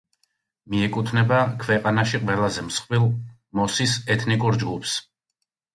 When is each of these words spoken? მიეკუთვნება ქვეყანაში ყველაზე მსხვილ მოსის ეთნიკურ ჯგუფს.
მიეკუთვნება 0.73 1.41
ქვეყანაში 1.65 2.21
ყველაზე 2.23 2.67
მსხვილ 2.71 3.07
მოსის 3.61 3.95
ეთნიკურ 4.17 4.63
ჯგუფს. 4.65 4.99